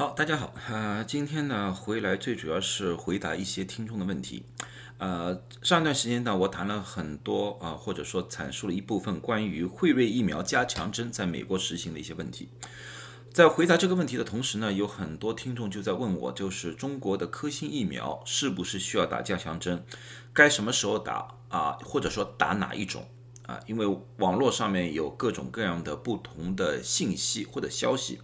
[0.00, 4.46] 好，大家好，啊、今天呢回来最主要是回答一些听众的问题。
[4.96, 12.48] 呃，上一段时间呢，我谈了很多啊、或者说阐述了一部分关于辉瑞疫苗加强针在美国实行的一些问题。
[13.30, 19.84] 在回答这个问题的同时呢，有很多听众就在问我，就是中国的科兴疫苗是不是需要打加强针？
[20.32, 21.72] 该什么时候打啊？
[21.84, 23.06] 或者说打哪一种
[23.44, 23.60] 啊？
[23.66, 23.86] 因为
[24.16, 28.18] 网络上面有各种各样的不同的信息或者消息。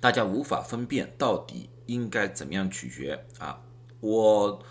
[0.00, 3.60] 大家无法分辨到底应该怎么样取决啊。
[4.00, 4.62] 我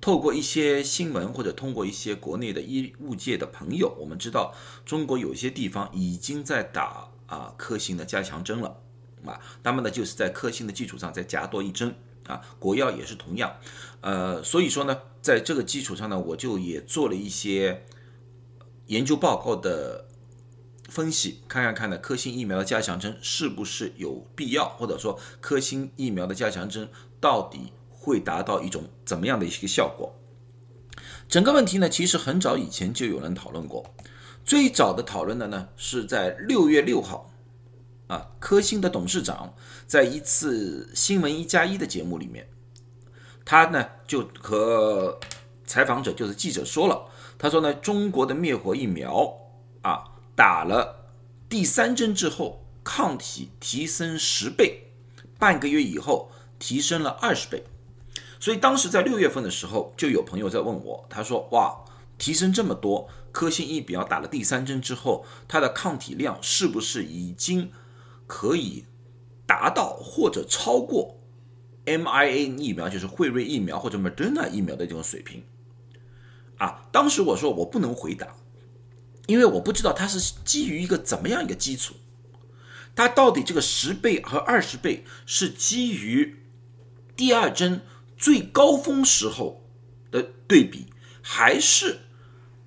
[0.00, 8.76] 透过一些新闻或者通过一些国内的医务界的朋友，我们知道中国有些地方已经在打啊科兴的加强针了
[9.24, 11.94] 啊，他们呢就是在科兴的基础上再加多一针
[12.26, 13.56] 啊，国药也是同样，
[14.02, 17.86] 呃，所以说呢，在这个基础上呢，我就也做了一些
[18.88, 20.08] 研究报告的。
[20.94, 26.88] 分析看看看呢，科兴疫苗的加强针是不是有必要，或者说科兴疫苗的加强针
[27.20, 30.14] 到底会达到一种怎么样的一个效果？
[31.28, 33.92] 整个问题呢，其实很早以前就有人讨论过，
[34.44, 37.28] 最早的讨论的呢是在六月六号，
[38.06, 39.52] 啊，科兴的董事长
[39.88, 42.48] 在一次新闻一加一的节目里面，
[43.44, 45.18] 他呢就和
[45.66, 49.36] 采访者就是记者说了，他说呢，中国的灭活疫苗
[49.82, 50.13] 啊。
[50.36, 51.12] 打了
[51.48, 54.88] 第三针之后，抗体提升十倍，
[55.38, 57.64] 半个月以后提升了二十倍。
[58.40, 61.84] 所以当时在六月份的时候，就有朋友在问我，他说：“哇，
[62.18, 67.70] 提升这么多，科兴疫苗打了第三针之后，它的抗体量是不是已经
[68.26, 68.84] 可以
[69.46, 71.18] 达到或者超过
[71.84, 75.42] m i a 疫苗，就是辉瑞疫苗或者 Moderna 疫苗的这种水平？”
[76.58, 78.36] 啊，当时我说我不能回答。
[79.26, 81.94] 因为我不知道它是基于一个怎么样一个基础，
[82.94, 86.44] 它到底这个十倍和二十倍是基于
[87.16, 87.80] 第二针
[88.18, 89.64] 最高峰时候
[90.10, 90.88] 的对比，
[91.22, 92.00] 还是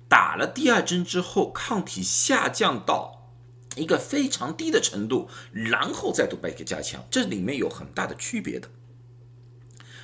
[0.08, 3.30] 打了第二针之后抗体下降到
[3.76, 7.06] 一个非常低的程度，然后再度被给加强？
[7.08, 8.68] 这里面有很大的区别的。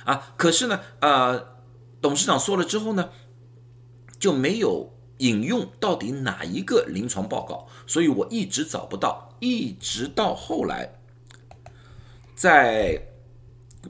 [0.05, 1.57] 啊，可是呢，呃，
[1.99, 3.09] 董事长说了之后呢，
[4.17, 4.94] 就没有。
[5.19, 7.67] 引用到底哪一个临床报告？
[7.87, 10.99] 所以我一直找不到，一直到后来，
[12.35, 13.01] 在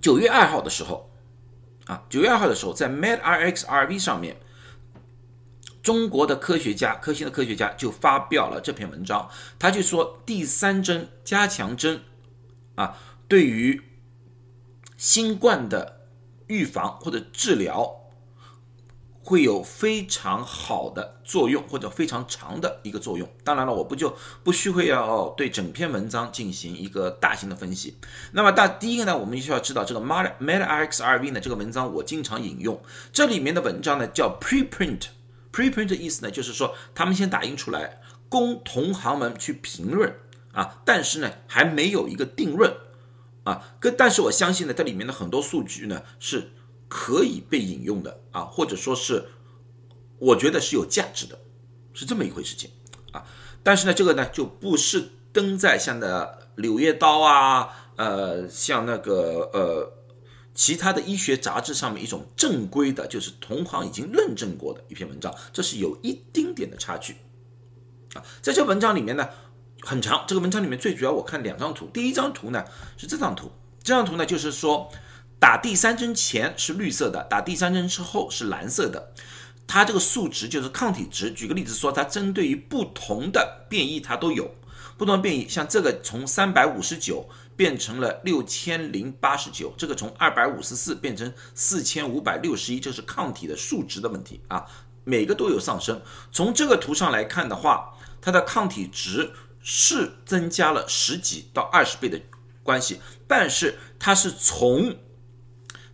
[0.02, 1.09] 九月二号的时候，
[1.86, 4.38] 啊，九月二号的时候，在 medRxiv 上面，
[5.81, 12.02] 中国的科学家，科兴的科学家就发表了这篇文章，他就说第三针加强针，
[12.75, 12.97] 啊，
[13.28, 13.81] 对于
[14.96, 16.02] 新冠的
[16.47, 18.05] 预防或者治疗。
[19.28, 23.28] 会有非常好的作用，或者非常长的一个作用。
[23.44, 27.97] 当然了，我不就不需会要对整篇文章进行一个大型的分析。
[28.34, 32.80] 那么，大第一个呢，我们需要知道这个 medRxiv 呢，这个文章我经常引用。
[33.12, 40.16] 这里面的文章呢叫 preprint，preprint 的意思呢就是说他们先打印出来，供同行们去评论
[40.52, 42.72] 啊，但是呢还没有一个定论
[43.44, 43.74] 啊。
[43.80, 46.52] 跟但是我相信呢，这里面的很多数据呢是。
[46.88, 49.29] 可以被引用的啊，或者说是
[50.19, 51.40] 我觉得是有价值的，
[51.94, 52.69] 是这么一回事情
[53.12, 53.25] 啊。
[53.63, 59.91] 但是呢，这个呢就不是登在像的《柳叶刀》啊，呃，像那个呃
[60.53, 67.16] 其他的医学杂志上面一种正规的，就是同行已经认证过的一篇文章，这是有一丁点的差距
[68.13, 68.24] 啊。
[68.41, 69.28] 在这文章里面呢
[69.81, 72.63] 很长，这个文章里面最主要我看两张图，第一张图呢
[72.95, 73.51] 是这张图，
[73.84, 74.90] 这张图呢就是说。
[75.45, 79.11] 打第三针前是绿色的，打第三针之后是蓝色的。
[79.67, 81.29] 它这个数值就是抗体值。
[81.29, 84.56] 举个例子说，它针对于不同的变异，它都有
[84.97, 85.47] 不同的变异。
[85.47, 94.66] 像这个从三百五十九变成了六千零八十九，这个从二百五十四变成四千五百六十一，这是抗体的数值的问题啊，
[95.03, 96.01] 每个都有上升。
[96.31, 99.31] 从这个图上来看的话，它的抗体值
[99.62, 102.19] 是增加了十几到二十倍的
[102.63, 104.95] 关系，但是它是从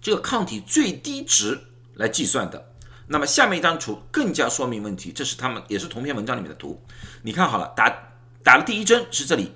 [0.01, 1.59] 这个抗体最低值
[1.94, 2.74] 来计算的，
[3.06, 6.83] 那么下面一张图更加说明问题，这是他们也是同篇文章里面的图。
[7.21, 9.53] 你看好了，打打了第一针是这里，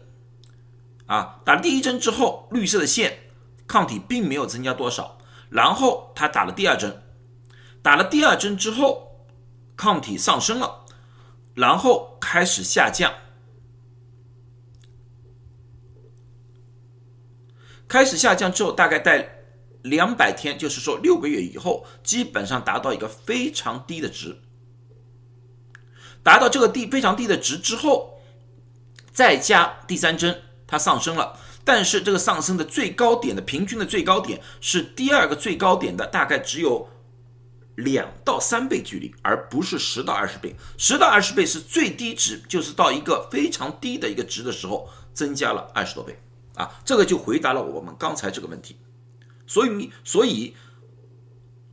[1.07, 3.21] 啊，打了第一针之后，绿色的线
[3.65, 5.17] 抗体并没有增加多少，
[5.49, 7.01] 然后他打了第二针，
[7.81, 9.25] 打了第二针之后，
[9.75, 10.85] 抗体上升了，
[11.55, 13.11] 然后开始下降，
[17.87, 19.34] 开始下降之后，大概在。
[19.85, 24.41] 两百天，就是说六个月以后，基本上达到一个非常低的值。
[26.23, 28.19] 达到这个低非常低的值之后，
[29.11, 31.39] 再加第三针，它上升了。
[31.63, 36.89] 但是这个上升的最高点的平均的最高点是第二个最高点的大概只有
[37.75, 40.55] 两到三倍距离，而不是十到二十倍。
[40.77, 46.19] 十到二十倍是最低值，就是到一个非常低的一个值的时候增加了二十多倍
[46.55, 48.77] 啊，这个就回答了我们刚才这个问题。
[49.47, 50.55] 所以，所以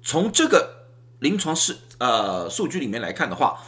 [0.03, 0.89] 从这个
[1.19, 3.63] 临床是呃数据里面来看的话，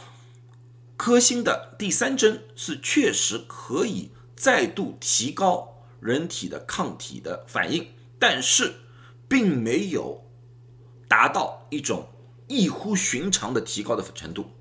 [0.97, 8.75] 科兴的第三针是确实可以再度提高人体的抗体的反应，但是
[9.27, 10.23] 并没有
[11.07, 12.09] 达到一种。
[12.47, 14.51] 异乎寻常的提高的程度，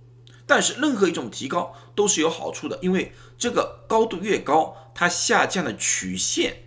[0.46, 6.62] 但是任何一种提高都是有好处的，因为这个高度越高，它下降的曲线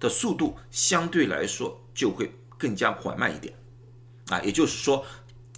[0.00, 3.52] 的速度相对来说就会更加缓慢一点，
[4.28, 5.04] 啊，也就是说，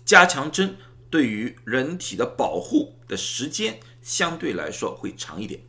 [0.07, 0.75] 加强针
[1.11, 5.61] 对于人体的保护的时间相对来说会长一点，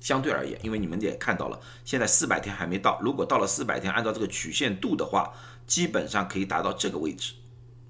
[0.00, 5.34] 相对而言，因为你们也看到了，现在四百天还没到，如果到了四百天，按照这个曲线度的话，
[5.66, 7.34] 基本上可以达到这个位置。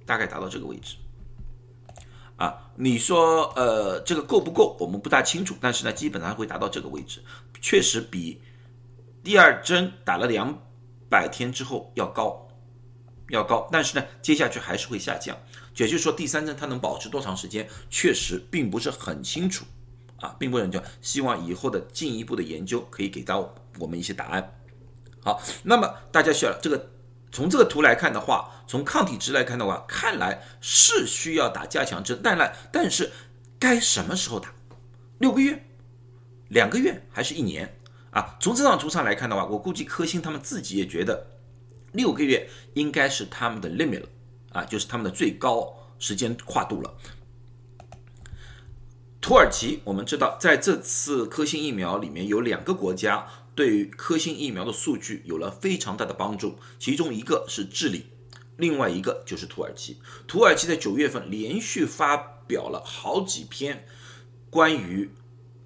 [0.06, 0.94] 大概达到这个位置，
[2.36, 4.76] 啊，你说呃这个够不够？
[4.78, 7.20] 我们不大清楚，但是呢，基本上会达到这个位置，
[7.60, 8.40] 确实比
[9.24, 10.56] 第二针打了两
[11.08, 12.46] 百天之后要高，
[13.30, 13.68] 要高。
[13.70, 15.36] 但是呢，接下去还是会下降，
[15.76, 19.64] 也就是说第三针它能保持多长时间，确实并不是很清楚，
[20.20, 20.82] 啊，并不能叫。
[21.00, 24.52] 希望以后的进一步的研究可以给到我们一些答案。
[25.20, 26.90] 好，那么大家需要这个。
[27.32, 33.12] 从这个图来看的话，从抗体值来看的话，看来是需要打加强针，但来但是
[33.58, 34.54] 该什么时候打？
[35.18, 35.62] 六个月、
[36.48, 37.75] 两个月还是一年
[38.16, 38.36] 啊？
[38.40, 41.26] 从这张图上来看的话，我估计科兴他们自己也觉得
[41.92, 44.08] 六个月应该是他们的 limit 了
[44.52, 46.94] 啊，就是他们的最高时间跨度了。
[49.20, 53.26] 土耳其，我们知道在这次科兴疫苗里面有两个国家。
[53.54, 58.04] 对于科兴疫苗的数据有了非常大的帮助，其中一个是智利，
[58.58, 59.98] 另外一个就是土耳其。
[60.26, 63.86] 土耳其在九月份连续发表了好几篇
[64.50, 65.10] 关于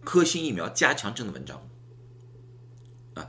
[0.05, 1.69] 科兴疫苗加强针的文章。
[3.15, 3.29] 啊，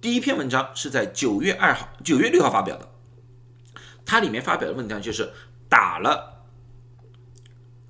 [0.00, 2.88] 第一篇文章是在九月二号、九月六号发表的，
[4.04, 5.32] 它里面发表的文章就是
[5.68, 6.46] 打了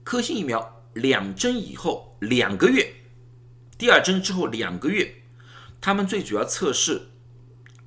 [0.03, 2.95] 科兴疫苗两针以后两个月，
[3.79, 5.17] 第二针之后两个月。
[5.83, 7.09] 他们最主要测试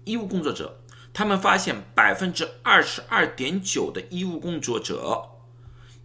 [0.03, 0.81] 医务工作者，
[1.13, 5.29] 他们发现百分之二十二点九的医务工作者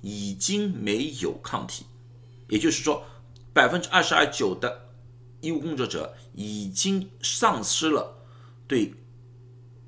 [0.02, 1.86] 已经没有抗体，
[2.48, 3.06] 也就是说，
[3.54, 4.87] 百分之二十二九的
[5.40, 8.24] 医务工作者已经丧失了
[8.66, 8.94] 对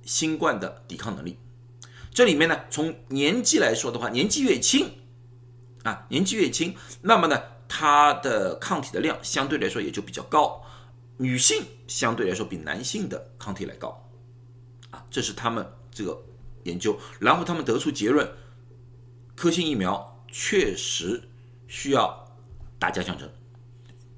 [0.03, 1.37] 新冠的抵抗能力。
[2.13, 4.91] 这里面呢，从年纪来说的话，年纪越轻
[5.85, 10.63] 啊，年纪越轻，那么呢，它的抗体的量相对来说也就比较高。
[11.17, 14.11] 女性相对来说比男性的抗体来高，
[14.91, 16.19] 啊，这是他们这个
[16.65, 18.27] 研究，然后他们得出结论，
[19.37, 21.23] 科兴疫苗确实
[21.69, 22.27] 需要
[22.79, 23.31] 打加强针，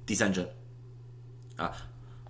[0.05, 0.49] 第三针，
[1.55, 1.71] 啊，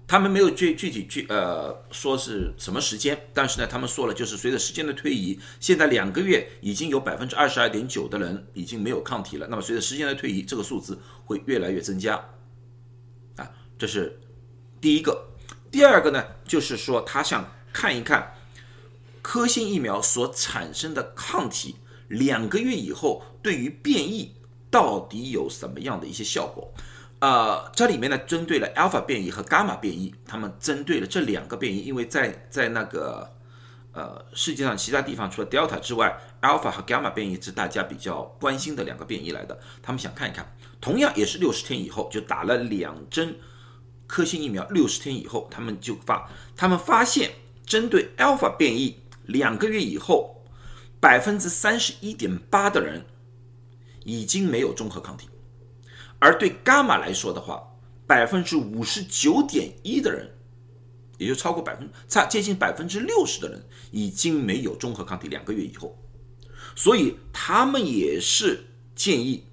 [0.07, 12.15] 他们没有具具体具呃说是什么时间，但是呢，他们说了，就是随着时间的推移，现在两个月已经有百分之二十二点九的人已经没有抗体了，那么随着时间的推移，这个数字会越来越增加，
[13.37, 14.19] 啊，这是。
[14.81, 15.27] 第一个，
[15.71, 18.35] 第二个呢，就是说他想看一看
[19.21, 21.77] 科兴疫苗所产生的抗体，
[22.09, 24.35] 两个月以后对于变异
[24.69, 26.73] 到底有什么样的一些效果。
[27.23, 33.33] 呃，这里面呢，针对了 alpha 变异和 gamma 变异，他们针对了这两个变异，因为在在那个
[33.93, 43.33] 呃世界上其他地方除了 delta 之外，alpha 和 gamma 变异是大家比较关心的两个变异来的，他们想看一看，同样也是六十天以后就打了两针。
[44.05, 47.31] 科兴疫苗六十天以后，他们就发，他们发现
[47.65, 50.43] 针对 Alpha 变异，两个月以后，
[50.99, 53.05] 百分之三十一点八的人
[54.03, 55.29] 已经没有中和抗体，
[56.23, 57.61] 而对伽马来说的话，
[58.07, 60.31] 百分之五十九点一的人，
[61.17, 63.61] 也就超过百分差接近百分之六十的人
[63.91, 65.97] 已经没有中和抗体，两个月以后，
[66.77, 69.49] 所以他们也是建议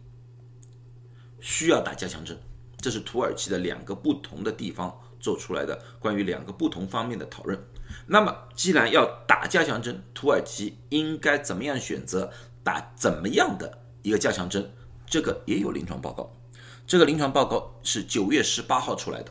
[1.41, 2.39] 需要打加强针。
[2.79, 7.61] 这是土耳其的两个不同的地方做出来的关于两个不同方面的讨论。
[8.07, 14.73] 那么，既然要打加强针，土耳其应该怎么样选择打怎么样的一个加强针？
[15.05, 16.33] 这个也有临床报告。
[16.90, 19.30] 这个临床报告是九月十八号出来的，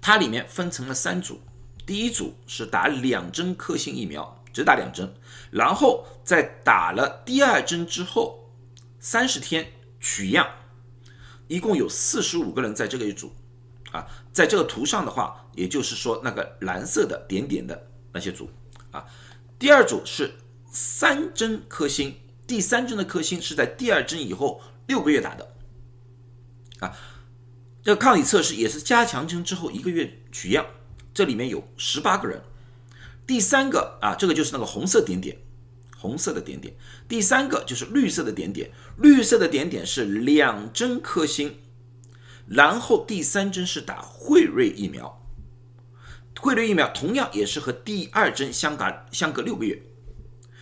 [0.00, 1.40] 它里面分成了三组。
[1.86, 5.14] 第一组是打两针科兴疫苗，只打两针，
[5.52, 8.50] 然后在打了第二针之后
[8.98, 9.70] 三十天
[10.00, 10.44] 取样。
[11.46, 13.32] 一共有四十五个人在这个一组，
[13.92, 18.50] 啊，在这个图上的话，也就是说那个蓝色的点点的那些组
[18.90, 19.06] 啊。
[19.60, 20.34] 第二组是
[20.72, 22.16] 三针科兴，
[22.48, 25.51] 第三针的科兴是在第二针以后六个月打的
[26.82, 26.96] 啊。
[27.82, 30.66] 这个抗体测试也是加强针之后一个月取样，
[31.14, 32.42] 这里面有十八个人。
[33.26, 35.36] 第三个啊，这个就是那个红色点点，
[35.96, 36.74] 红色的点点。
[37.08, 41.58] 第三个就是绿色的点点，绿色的点点是两针科兴，
[42.46, 45.20] 然后第三针是打辉瑞疫苗。
[46.38, 49.80] 辉瑞疫苗同样也是和第二针相隔相隔六个月，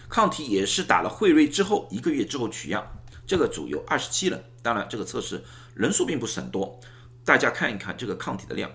[0.08, 2.86] 抗体也是打了辉瑞之后一个月之后取样，
[3.26, 6.78] 这个组有二十七人，当然这个测试人数并不是很多，
[7.24, 8.70] 大家看一看这个抗体的量，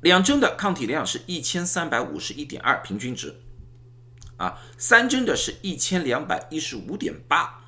[0.00, 3.40] 两针的抗体量是一千三百五十一点二平均值，
[4.36, 7.60] 啊，三针的是一千两百一十五点八，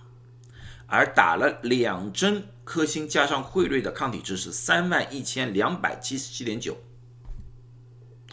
[0.87, 6.77] 而打了两针科兴加上汇瑞的抗体值是三万一千两百七十七点九。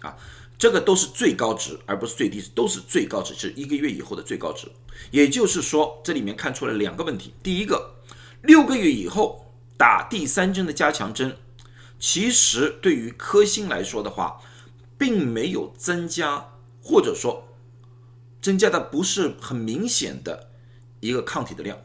[0.01, 0.15] 啊，
[0.59, 4.67] 这个都是最高值，而不是最低值，都是最高值，是一个月以后的最高值。
[5.09, 7.95] 也就是说，这里面看出了两个问题：第一个，
[8.41, 11.37] 六个月以后打第三针的加强针，
[11.97, 14.41] 其实对于科兴来说的话，
[14.97, 16.51] 并没有增加，
[16.83, 17.47] 或者说
[18.41, 20.49] 增加的不是很明显的
[20.99, 21.77] 一个抗体的量。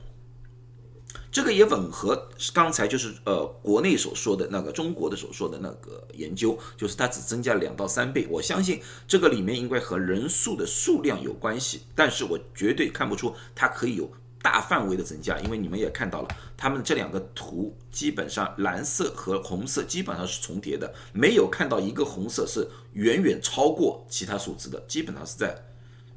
[1.34, 8.24] 这个也吻合刚才就是呃国内所说的那个中国的所说的那个研究，就是它只增加两到三倍。
[8.30, 14.08] 我相信这个里面应该和人数的数量有关系，但是我绝对看不出它可以有
[14.40, 25.60] 大范围的增加，因为你们也看到了，他们这两个图基本上蓝色和红色基本上是重叠的，没有看到一个红色是远远超过其他数字的，基本上是在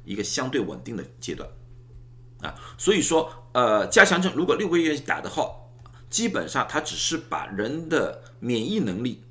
[0.04, 1.50] 一个相对稳定的阶段。
[2.42, 5.50] 啊，所以说，呃，加强针如果六个月打的话，
[6.08, 9.24] 基本上它只是把人的免疫能力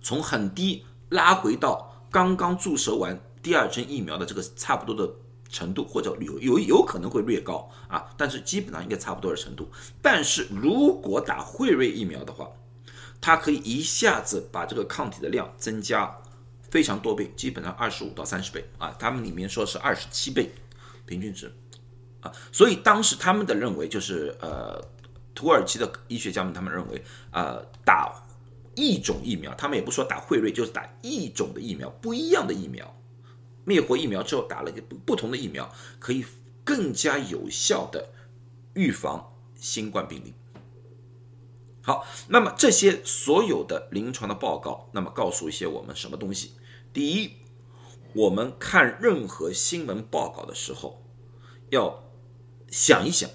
[0.00, 5.12] 从很低拉回到刚刚注射完第二针疫苗的这个差不多的
[5.48, 9.70] 程度，或者有有有可能会略高啊，但是基本上应该差不多的程度。
[10.00, 12.48] 但是如果打辉瑞疫苗的话，
[13.20, 16.16] 它可以一下子把这个抗体的量增加
[16.70, 20.52] 非常多倍，基本上二十五到三十倍啊，他们里面说是二十七倍
[21.06, 21.54] 平均值。
[22.22, 24.80] 啊，所以当时他们的认为就是，呃，
[25.34, 27.02] 土耳其的医学家们他们认为，
[27.32, 28.24] 呃，打
[28.76, 32.96] 异种疫苗，他们也不说打辉瑞，就是打异种的疫苗，不一样的疫苗，
[33.64, 36.24] 灭活疫苗之后打了一个不同的疫苗，可以
[36.62, 38.10] 更加有效的
[38.74, 40.32] 预防新冠病例。
[41.82, 46.52] 好，那么这些所有的临床的报告，那么告诉一些我们什么东西？
[46.92, 47.32] 第一，
[48.12, 51.02] 我们看任何新闻报告的时候，
[51.70, 52.00] 要。
[52.72, 53.28] 想一想，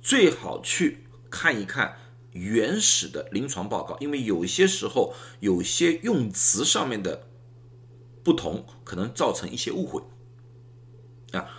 [0.00, 1.96] 最好去看一看
[2.30, 7.26] 原始的临床报告，因为有些时候有些用词上面的
[8.22, 10.00] 不同，可能造成一些误会
[11.32, 11.50] 啊。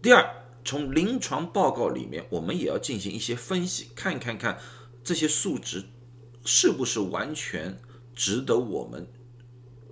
[0.00, 4.58] 第二，从临床报告里面，我们也要进行一些分析，看看看
[5.04, 5.84] 这些数值
[6.46, 7.78] 是不是完全
[8.14, 9.06] 值得我们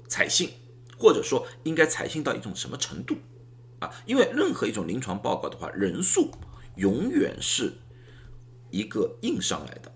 [0.08, 0.48] 采信，
[0.96, 3.16] 或者说应该采信到一种什么程度
[3.80, 3.94] 啊？
[4.06, 6.30] 因为任何一种临床报告的话，人数。
[6.76, 7.74] 永远是
[8.70, 9.92] 一个硬上来的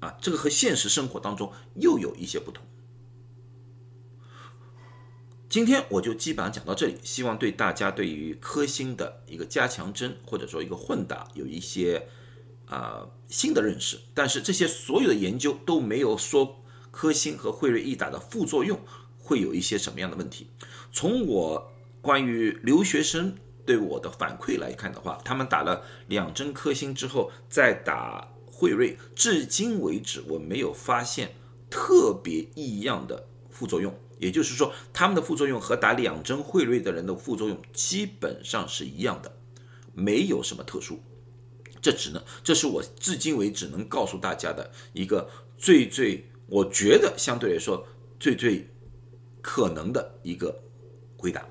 [0.00, 2.64] 啊，这个和现实生活当中又有一些不同。
[5.48, 12.08] 今天我就基本上讲到这里，希望对大家对于科兴的一个加强针或者说一个混打有一些
[12.66, 14.00] 啊新的认识。
[14.12, 18.80] 但是这些所有的研究都没有说科兴和辉瑞一打的副作用
[19.18, 20.48] 会有一些什么样的问题。
[20.92, 21.72] 从我
[22.02, 23.36] 关于留学生。
[23.66, 31.34] 对我的反馈来看的话，他们打了两针科兴之后再打惠瑞，至今为止我没有发现
[31.68, 33.92] 特别异样的副作用。
[34.18, 39.36] 也就是说，他们的副作用和打两针惠瑞的人的副作用基本上是一样的，
[39.92, 41.00] 没有什么特殊。
[41.82, 47.86] 这只能，这是我至今为止能告诉大家的一个最最，我觉得相对来说
[48.18, 48.70] 最最
[49.42, 50.62] 可能的一个
[51.18, 51.46] 回答。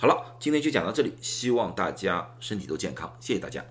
[0.00, 3.62] 好了，今天就讲到这里，希望大家身体都健康，谢谢大家。